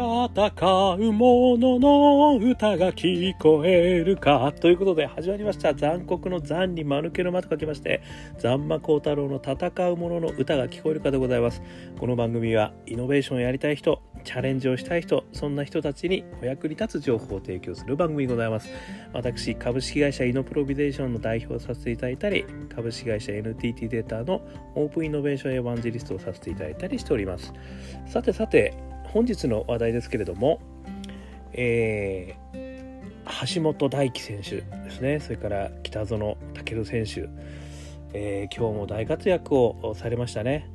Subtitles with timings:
[0.00, 5.74] 戦う者の歌が聞こえるかということで始まりました。
[5.74, 8.00] 残酷の残に間抜けの間と書きまして
[8.38, 11.60] 残魔高太郎の戦う者の歌が聞こえるかでございます。
[11.98, 18.70] この番組はイノベーションをやりたい人チャレンジをしたい人そんな人たちにお役に立つ情報を提供する番組でございます。
[19.12, 24.40] 私株式会社イノプロビゼーションの代表をさせていただいたり株式会社 NTT データの
[24.76, 27.52] オープンイノベーションエヴァンジェリストをさせていただいたりしております。
[28.06, 30.60] さてさて本日の話題ですけれども、
[31.52, 35.18] えー、橋本大輝選手ですね。
[35.18, 37.28] それから北園丈選手、
[38.12, 40.70] えー、今日も大活躍をされましたね、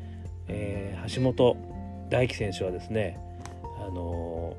[0.49, 1.55] えー、橋本
[2.09, 3.17] 大輝選手はですね
[3.79, 4.55] あの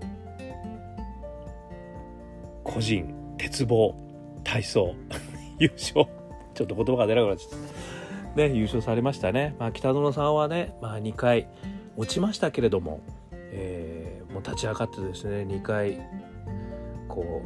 [2.65, 3.95] 個人鉄棒
[4.43, 4.95] 体操
[5.61, 6.07] 優勝。
[6.55, 7.61] ちょっと言葉が出なくなっちゃっ
[8.35, 8.41] た。
[8.41, 11.49] ね優勝されましたね、まあ、北園さんはね、まあ、2回
[11.97, 13.01] 落ちましたけれども
[13.59, 15.99] えー、もう立ち上がってですね2回
[17.09, 17.43] こ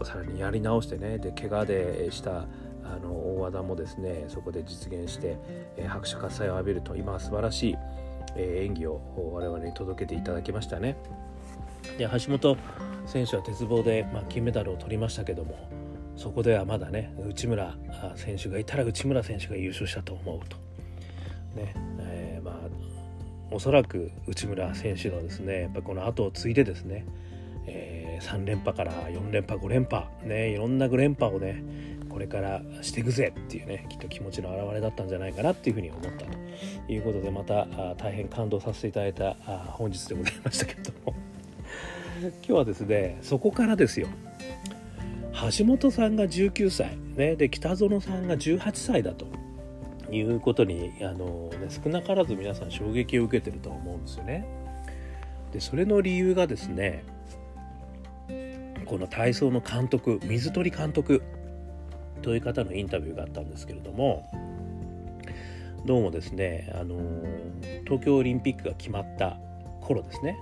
[0.00, 2.46] うさらにやり直してねで怪我でした
[2.84, 5.38] あの大技もですねそこで実現して、
[5.76, 7.76] えー、拍手喝采を浴びると今は素晴らしい、
[8.36, 9.00] えー、演技を
[9.32, 10.96] 我々に届けていただきましたね。
[11.98, 12.56] で橋本
[13.06, 15.68] 選手は鉄棒で、まあ、金メダルを取りましたけども
[16.16, 17.76] そこではまだね内村
[18.14, 20.56] 選手がいたら内村選手が優勝したと思うと。
[21.54, 21.74] ね、
[23.52, 27.04] おそらく内村選手のですねやっぱこの後を継いでですね、
[27.66, 31.62] えー、3連覇から4連覇5連覇ねいろんな5連覇をね
[32.08, 41.14] これからしていくぜっていうねきっと気持ちの表れだったんじゃないかなっていうふうに思ったということでまた大変感動させていただいた本日でございましたけれども。
[42.22, 44.08] 今日はですねそこからですよ。
[45.58, 49.26] 橋本さんが19歳、ね、で北園さんが18歳だと。
[50.12, 54.46] いうことにあの、ね、少なからず皆さん衝撃を受けてると思うんですよね。
[55.52, 57.04] でそれの理由がですね
[58.86, 61.22] この体操の監督水鳥監督
[62.22, 64.30] という方のインタビューがあったんですけれども
[65.84, 66.96] どうもですねあの
[67.84, 69.38] 東京オリンピックが決まった
[69.80, 70.38] 頃ですね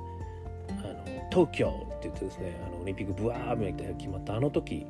[0.68, 4.86] あの東京って言ってですねあのオリンピックブワーみたいな決まったあの時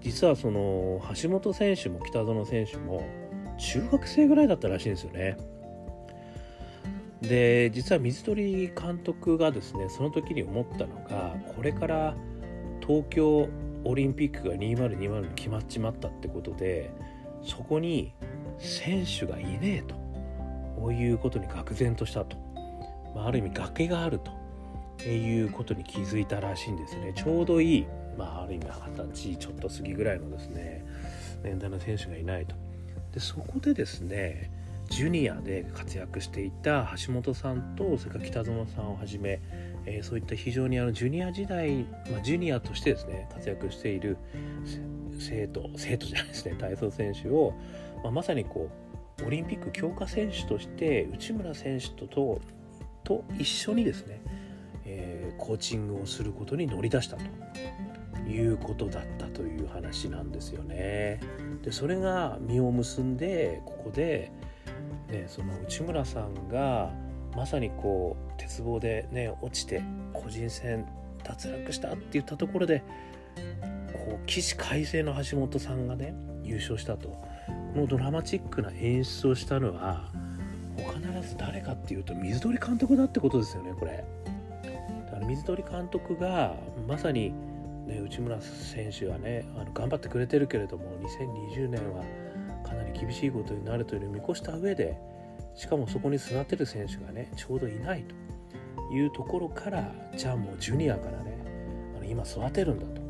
[0.00, 3.06] 実はその橋本選手も北園選手も
[3.58, 5.36] 中学生ぐらいだったらしいんですよね。
[7.20, 12.14] で実は水鳥監督がですねその時に思ったのがこれから
[12.86, 13.48] 東京
[13.84, 16.90] オリンピックが2020に決まっちまったってことで
[17.42, 18.12] そこに
[18.58, 20.04] 選手がいねえと。
[20.76, 22.36] こういうことに愕然としたと、
[23.14, 24.44] まあ、ある意味崖があると。
[25.02, 27.12] いうことに気づいたらしいんですね。
[27.14, 27.86] ちょうどいい、
[28.16, 30.84] まあ、ある意味二十歳ちょっと過ぎぐらいのですね
[31.42, 32.54] 年代の選手がいないと。
[33.14, 34.50] でそこでですね
[34.90, 39.40] ジュニアで活躍していた橋本さんとそれから北園さんをはじめ、
[39.86, 44.18] えー、そういった非常にあのジュニア時代、まあ、ジュニアとしてですね活躍している
[45.18, 47.54] 生徒生徒じゃないですね体操選手を、
[48.02, 48.68] まあ、まさにこ
[49.22, 52.40] うオリンピック強化選手として内村選手とと
[53.04, 54.20] と一緒にですね、
[54.84, 57.24] えー、コーチングをすることに乗り出したと。
[58.26, 61.20] いうことだったという話なんですよね。
[61.62, 64.32] でそれが実を結んでここで、
[65.08, 66.90] ね、その内村さんが
[67.34, 69.82] まさにこう鉄棒でね落ちて
[70.12, 70.86] 個人戦
[71.22, 72.82] 脱落したって言ったところで
[73.92, 77.20] こう起死回生の橋本さんがね優勝したとこ
[77.74, 80.10] のドラマチックな演出をしたのは
[80.76, 84.04] 必ず誰かっていうと水鳥監督だってことですよねこれ。
[85.06, 86.54] だから水鳥監督が
[86.86, 87.32] まさに
[87.86, 92.02] ね、内村選手はねあの頑張ってくれてるけれども2020年は
[92.66, 94.98] かなり厳しいことになるというのを見越した上で
[95.54, 101.38] しかもそこに育てる選手がねちょうどいないというところからじゃあもうジュニアからね
[101.96, 103.02] あの今育てるんだと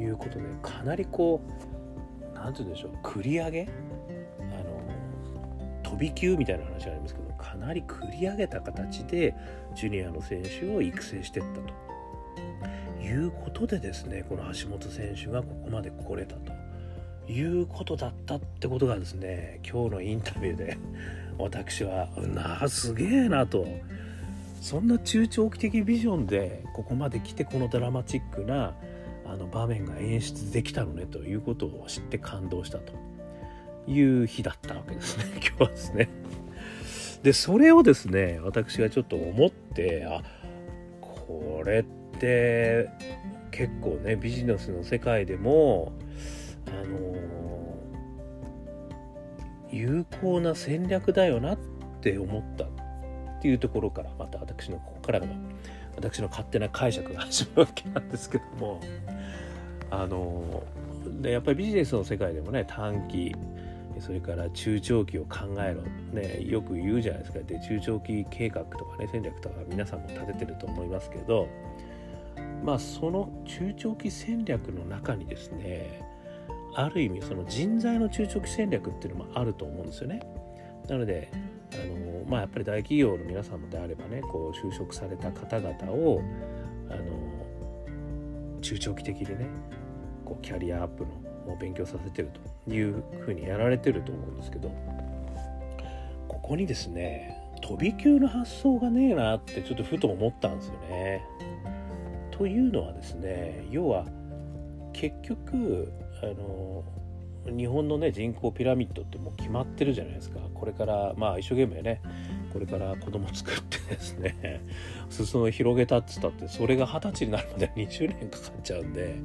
[0.00, 3.68] いうことでかなりこう何て言うんでしょう繰り上げ
[4.40, 9.34] あの飛び級みたいな話がありますけどかなり繰り上げた形で
[9.74, 11.85] ジュニアの選手を育成していったと。
[13.06, 16.52] いうことでですねこの橋本選手がここまで来れたと
[17.30, 20.78] いうことだったってことがですね今日のインタビューで
[21.38, 23.66] 私はなあすげえなと
[24.60, 28.74] そんな中長期的ビジョンでここまで来てこのドラマチックな
[29.24, 32.92] あの場面が演出できたのねということを知って感動したと
[33.86, 36.08] いう日だったわけですね 今日はですね。
[37.22, 40.22] でそれをですね私がちょっと思ってあ
[41.00, 42.88] これってって
[43.50, 45.92] 結構ねビジネスの世界でも
[46.66, 47.16] あの
[49.70, 51.58] 有効な戦略だよなっ
[52.00, 52.68] て思ったっ
[53.40, 55.26] ていうところからまた私のここからの
[55.96, 58.80] 私の勝手な解釈が始まるわけなんですけども
[59.90, 60.62] あの
[61.20, 63.34] でやっぱりビジネスの世界でもね短期
[64.00, 65.82] それから中長期を考えろ、
[66.12, 67.38] ね、よく言うじゃないですか。
[67.40, 71.48] で中長期計画とかね戦略とか皆さんも立ててると思いますけど
[72.66, 76.02] まあその中長期戦略の中にですね
[76.74, 80.20] ある意味その人材の中長期戦略っていうのもあると思うんですよね。
[80.88, 81.30] なので
[81.72, 86.20] あの、まあ、やっぱり大企業の皆さんであればねこう就職された方々を
[86.90, 89.46] あの中長期的でね
[90.24, 92.30] こうキャリアアップのを勉強させてる
[92.66, 94.74] というふうにやられてると思うんですけど
[96.26, 101.22] ここにですね飛び級の発想がねえなってちょっとふと思ったんですよね。
[102.36, 104.04] というのはですね要は
[104.92, 105.92] 結局
[106.22, 106.84] あの
[107.56, 110.40] 日本のね人口ピラミッドってもう決まってるじゃないですか。
[110.52, 112.00] これからまあ一生懸命ね
[112.52, 114.64] これから子供作ってですね
[115.10, 119.16] 裾を広げたっつったってそれが二十歳になるまで20年かかっちゃうんで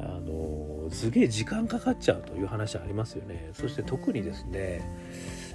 [0.00, 3.50] あのすげえ時間かかっちゃうという話ありますよね。
[3.52, 4.80] そして特にですね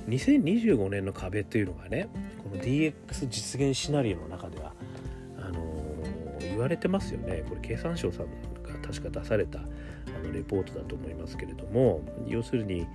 [0.08, 2.08] 2025年の壁というのがね
[2.44, 2.94] この DX
[3.30, 4.74] 実現シナリオの中では
[5.38, 5.93] あの
[6.54, 7.44] 言われてますよね。
[7.48, 8.26] これ経産省さん
[8.64, 9.64] が確か出されたあ
[10.24, 12.88] のレポートだと思いますけれども要するに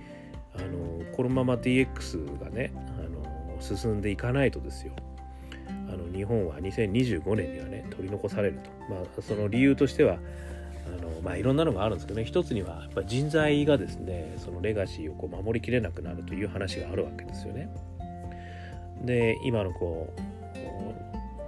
[0.55, 4.93] あのこのまま DX がねあの進んでいかないとですよ。
[5.91, 10.19] あの日本は2025年にはね取り残されると、まあ、その理由としては
[10.87, 12.25] あのまあいろんなのがあるんですけどね。
[12.25, 17.69] 一つにはやっぱ人材がですねそのレガシーをこう守りきれなくなるという話があるわけですよね。
[19.03, 20.21] で今のこう、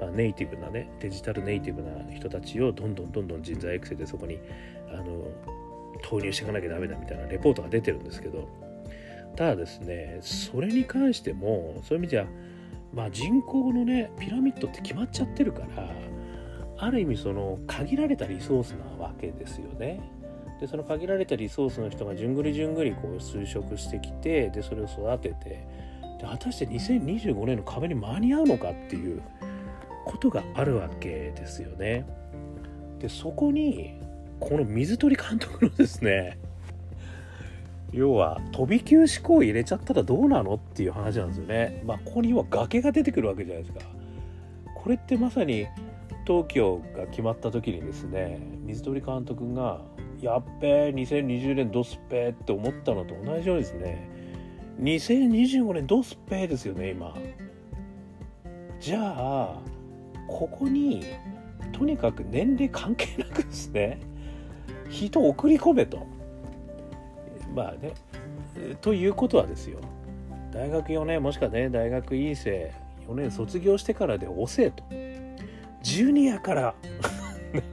[0.02, 4.40] まあ、ネイティブなねデジタルネイティブな人たちをどんどんどんどん人材育成でそこに
[4.90, 5.28] あの
[6.02, 8.50] 投入していかなきゃダメだみたいなレポートが出てるんですけど
[9.36, 12.26] ただですねそれに関してもそういう意味じゃ
[12.94, 15.90] まあ人口のねピラミッドって決まっちゃってるから
[16.80, 20.02] ある意味その限られたリソースなわけですよね。
[20.60, 25.66] でその限られたリソースの人がじゅんぐりじゅんぐりこう就職してきてでそれを育てて
[26.20, 29.24] で果たして2025年の壁に間に合うのかっていう
[30.06, 32.06] ことがあるわけですよね。
[33.00, 34.00] でそこに
[34.40, 36.38] この水鳥監督のですね
[37.92, 41.84] 要は飛び級思考を入れちゃったらどうなのっていう話なんですよね。
[41.86, 43.86] まあここには崖が出てくるわけじゃないですか。
[44.76, 45.68] これってまさに
[46.26, 49.82] 東京が決まった時にですね水鳥監督が
[50.22, 54.10] 「やっべえ2020年ドスペー」って思ったのと同じようにですね
[54.80, 57.16] 2025年ドスペーですよね今
[58.80, 59.62] じゃあ
[60.32, 61.04] ここに
[61.72, 64.00] とにかく年齢関係なくですね
[64.90, 66.08] 人を送り込めと。
[67.56, 67.94] まあね
[68.82, 69.80] ということはですよ。
[70.52, 72.74] 大学4年もしくはね大学院生
[73.08, 74.84] 4年卒業してからで遅えと。
[75.82, 76.76] ジュニアから。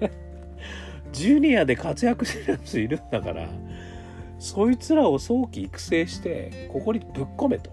[1.12, 3.48] ジュニアで活躍してるやついるんだから。
[4.38, 7.70] そいつらを早期育成してここにぶっ込めと。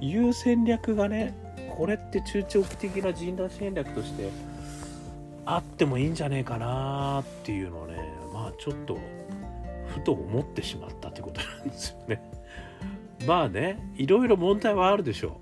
[0.00, 1.34] いう戦略がね
[1.78, 4.28] これって中長期的な人材戦略として
[5.46, 7.94] あってもいいんじゃねえかなっていうのをね
[8.34, 8.98] まあちょっと
[9.86, 12.20] ふと思ってしまったってことなんですよね。
[13.28, 15.40] まあねいろいろ問題はあるでしょ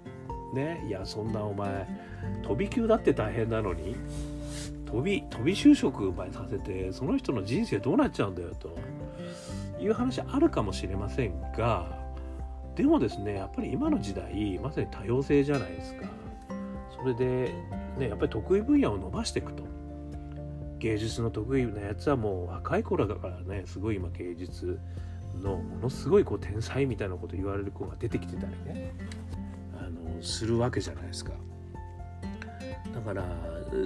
[0.53, 0.55] う。
[0.55, 1.87] ねいやそんなお前
[2.43, 3.97] 飛び級だって大変なのに
[4.85, 8.77] 飛び飛び就職前させてその人の人生どうなっちゃうんだよと
[9.81, 11.99] いう話あるかもしれませんが
[12.75, 16.07] でもですねやっぱり今の時代まさに多様性じゃないですか
[17.01, 17.55] それで
[17.99, 19.65] ねやっぱり得意分野を伸ばしていくと
[20.79, 24.79] 芸術の得意なやつはもう若い頃だからねすごい今芸術
[25.43, 28.93] のものすごいこう天才みたいなこと言われる子が出てきてたりね
[29.79, 31.33] あのするわけじゃないですか。
[32.95, 33.25] だから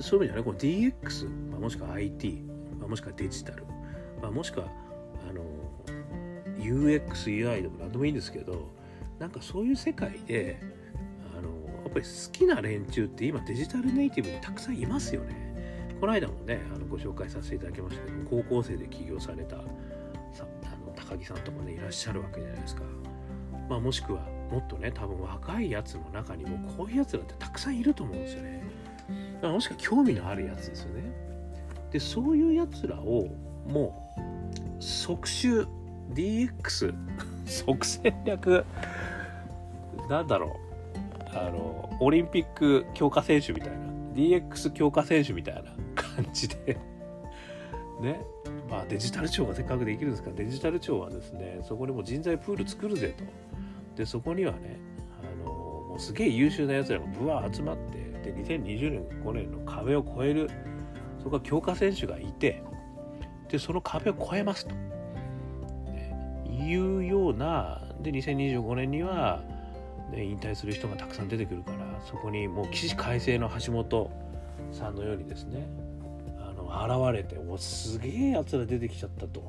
[0.00, 2.42] そういう意味ではねこの DX、まあ、もしくは IT、
[2.78, 3.64] まあ、もしくはデジタル、
[4.22, 4.66] まあ、もしくは
[5.28, 5.42] あの
[6.58, 8.68] UXUI でも何でもいいんですけど
[9.18, 10.60] なんかそういう世界で
[11.90, 15.50] っぱり好きな連中って今デジタルネイティブにたくさんいますよね。
[16.00, 19.56] この間もねあのご紹介させていただきましたけど高校生で起業された
[20.32, 22.82] さあの高木さんとかねいらっしゃるわけじゃないですか。
[23.68, 28.62] まあ、もしくはもっとね多分若いやつの中にもこういうやつらってたくさんいると思うんですよね。
[29.42, 31.12] もしくは興味のあるやつですよね。
[31.90, 33.28] でそういうやつらを
[33.66, 35.66] もう即習
[36.14, 36.94] DX
[37.46, 38.64] 即戦略
[40.08, 40.69] なんだろう
[41.34, 43.78] あのオリンピック強化選手みたいな
[44.14, 45.62] DX 強化選手みたいな
[45.94, 46.76] 感じで。
[48.00, 48.20] ね。
[48.68, 53.24] まあデジタル庁がせっかくできるんですからデジタル庁はですねそこにも人材プール作るぜと。
[53.96, 54.78] でそこにはね
[55.22, 60.50] あのもうすげえ優秀なやつらがぶわ集まってで2020年5年の壁を越える
[61.22, 62.62] そこは強化選手がいて
[63.48, 66.14] でその壁を越えますと、ね、
[66.48, 69.42] いうようなで2025年には、
[70.10, 74.10] ね、引退する人がたくさん出てくるからそこにもう起死回生の橋本
[74.72, 75.68] さんのようにですね
[76.38, 79.40] あの現れてもすげえやつら出てきちゃったと。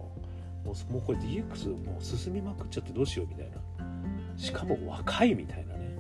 [0.64, 3.58] もうもうこれ DX もう進みまくっちゃってどうしようみたいな。
[4.38, 5.98] しかも若いみたいなね。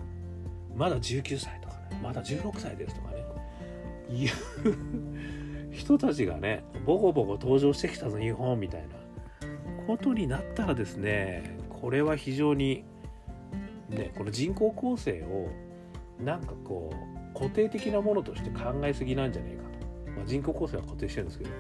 [0.76, 2.00] まだ19歳とかね。
[2.02, 3.22] まだ16歳ですとかね。
[4.12, 8.88] いう人たちがねボコボコ登場してきたぞ日本みたいな
[9.88, 12.84] ことになったらですねこれは非常に
[13.96, 15.50] ねこの人口構成を
[16.24, 16.94] なんかこ
[17.36, 21.52] う固定的なものとして考えすぎなんじゃねえかと、まあ、人口構成は固定してるんですけど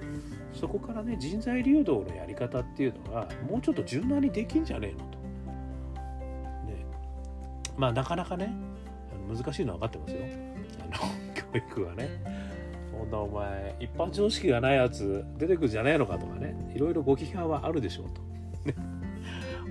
[0.53, 5.17] そこからね人材流動のやり方っていうのはもうちょっと柔軟にできんじゃねえのと。
[6.67, 6.85] ね、
[7.77, 8.53] まあなかなかね
[9.27, 10.21] 難しいのは分かってますよ。
[10.79, 10.91] あの
[11.33, 12.09] 教育はね。
[12.91, 16.55] そんなお前一般常識がないやつ出てくるんじゃねえのかとかね。
[16.75, 18.21] いろいろご批判はあるでしょうと、
[18.65, 18.75] ね、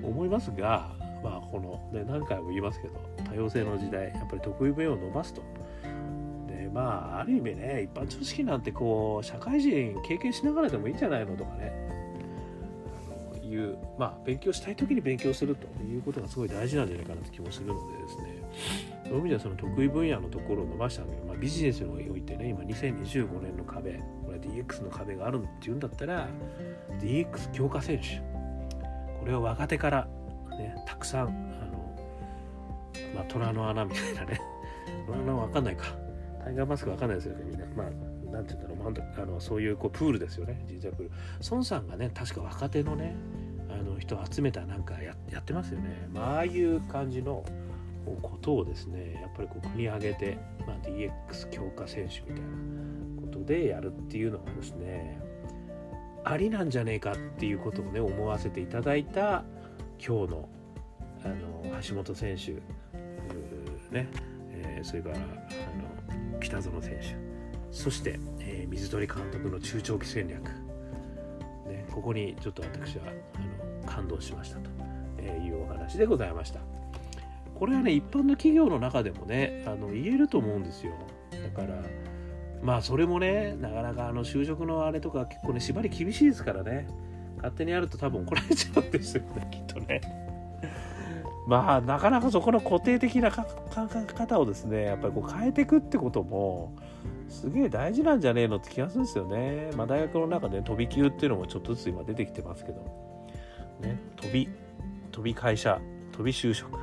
[0.02, 2.94] 思いますがまあこの、ね、何回も言いますけど
[3.28, 5.42] 多様性の時代やっぱり得意分野を伸ばすと。
[6.48, 11.90] でまあある意味ね一般常識なんてこう社会人経験しながらでもいいんじゃないのとかね。
[13.50, 18.40] いうまあ勉強したい時に勉強するということがすごい大事なんじゃないかなって気もするのでですね。
[19.04, 26.28] そういう意味ではその得意分野のところを伸ばしたわけで、まあ、ビジネスにおいてね今2025年の壁これ DX の壁があるっていうんだったら
[27.00, 28.30] DX 強化選手。
[29.20, 30.08] これを若手から、
[30.60, 31.96] ね、たくさんあの、
[33.14, 34.40] まあ、虎の穴みたいなね。
[35.06, 35.86] 虎の穴分かんないか。
[36.44, 37.66] タイガーマスク分かんないですよねみんな。
[37.76, 37.90] まあ
[38.32, 39.22] なんて言うんだろう。
[39.22, 40.62] あのそういうこうプールですよね。
[40.66, 41.10] 人材プール。
[41.50, 43.14] 孫さんがね確か若手のね
[43.68, 47.44] あの人を集めたなんかややってますよね、まあああいう感じの
[48.22, 55.20] ことをですねやっぱりこう国挙げて、まあ、DX 強化選手みたいなことでやるっていうのがですね
[56.24, 59.44] ありなんじゃねえかっていうことをね思わせていただいた
[60.04, 60.48] 今日の
[61.22, 62.52] あの橋本選手
[63.94, 64.08] ね、
[64.50, 67.30] えー、それからあの北園選手。
[67.70, 70.42] そして、えー、水鳥監督の中長期戦略、
[71.68, 73.04] ね、ここにちょっと私は
[73.34, 73.38] あ
[73.84, 76.60] の感動しましたというお話でございました。
[77.54, 80.94] これはね一般の企業の中でもねあの言えると思うんですよ。
[81.30, 81.78] だから
[82.62, 86.88] まあそれもねなかなかあの就職のあれとか結構ね縛り厳しいですからね。
[87.40, 90.00] 勝手にやると多分怒られちゃうんですよねきっとね。
[91.46, 93.44] まあなかなかそこの固定的な考
[93.96, 96.76] え方をですねやっぱりこう変えていくってことも
[97.28, 99.70] すげえ大事なんじゃねえのって気がするんですよね。
[99.76, 102.80] まあ大学の中で飛び級っていうのもちょっとずつ今出てきてますけど。
[103.80, 104.48] ね飛び
[105.10, 105.80] 飛び会社
[106.12, 106.76] 飛び就職。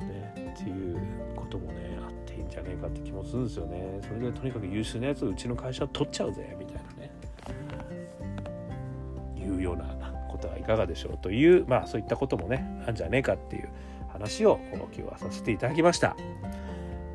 [0.00, 0.98] ねっていう
[1.36, 4.00] こともねあっていいんじゃねえかって気もするんですよね。
[4.02, 6.66] それでとにかく優秀なやつをうちの会社取っちゃうぜみ
[9.68, 9.84] ような
[10.30, 13.68] ことはいかがでしょうというまあそういったこともねあんじゃねえかっていう
[14.12, 16.16] 話を今日はさせていただきました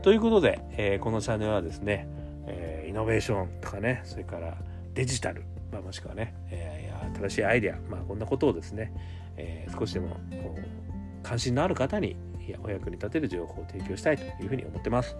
[0.01, 2.07] ということで、えー、このチャンネルはですね、
[2.48, 4.57] えー、イノベーションとかねそれから
[4.93, 8.93] デジタル、まあ、もしくはね、えー、新しいアイデア、まあ、こんなことをですね、
[9.38, 10.17] えー、少しでも
[11.24, 12.15] 関心のある方に
[12.62, 15.15] お役に立てる情報を提供したいというふうに思ってます。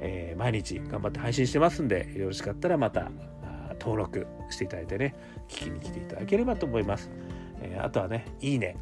[0.00, 3.12] え、毎日頑張って配信してますんで、よろしかったらまた
[3.84, 5.14] 登録していただいてね、
[5.46, 7.10] 聞きに来ていただければと思います。
[7.60, 8.76] えー、あとはね、いいね、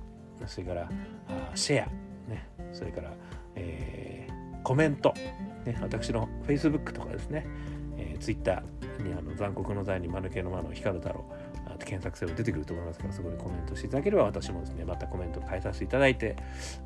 [0.46, 0.82] それから
[1.28, 1.86] あシェア、
[2.30, 3.12] ね、それから、
[3.56, 5.12] えー、コメント、
[5.66, 7.46] ね、私の Facebook とかですね、
[7.96, 8.62] えー、Twitter
[9.02, 11.34] にあの残酷の罪に間抜けの間の光るだろう
[11.82, 16.36] って検索すれば出てくると思いますからそこにコメントしていただければ私もですねまたコメント変えさせていただいて、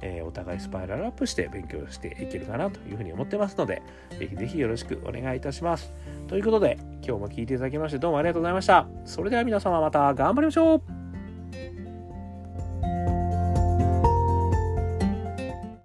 [0.01, 3.83] えー、お互いスパイラルアップして勉強していけるかなというふうに思ってますので
[4.19, 5.93] ぜひぜひよろしくお願いいたします。
[6.29, 8.87] ということで今日も聴いていただきましてどうもありがとうございました。
[9.05, 10.96] それでは皆様また頑張りましょう。